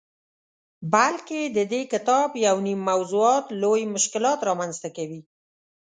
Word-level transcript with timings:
بلکه 0.93 1.37
ددې 1.57 1.81
کتاب 1.93 2.29
یونیم 2.45 2.79
موضوعات 2.89 3.45
لوی 3.61 3.83
مشکلات 3.95 4.39
رامنځته 4.49 4.89
کوي. 4.97 5.21